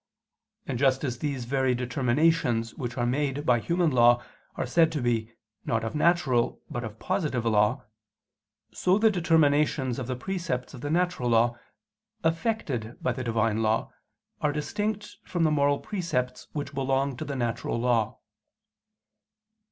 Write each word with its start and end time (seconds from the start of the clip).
And 0.65 0.79
just 0.79 1.03
as 1.03 1.19
these 1.19 1.45
very 1.45 1.75
determinations 1.75 2.73
which 2.73 2.97
are 2.97 3.05
made 3.05 3.45
by 3.45 3.59
human 3.59 3.91
law 3.91 4.23
are 4.55 4.65
said 4.65 4.91
to 4.93 4.99
be, 4.99 5.31
not 5.63 5.83
of 5.83 5.93
natural, 5.93 6.59
but 6.71 6.83
of 6.83 6.97
positive 6.97 7.45
law; 7.45 7.83
so 8.73 8.97
the 8.97 9.11
determinations 9.11 9.99
of 9.99 10.07
the 10.07 10.15
precepts 10.15 10.73
of 10.73 10.81
the 10.81 10.89
natural 10.89 11.29
law, 11.29 11.55
effected 12.23 12.97
by 12.99 13.11
the 13.11 13.23
Divine 13.23 13.61
law, 13.61 13.93
are 14.41 14.51
distinct 14.51 15.17
from 15.23 15.43
the 15.43 15.51
moral 15.51 15.77
precepts 15.77 16.47
which 16.51 16.73
belong 16.73 17.15
to 17.17 17.23
the 17.25 17.35
natural 17.35 17.79
law. 17.79 18.17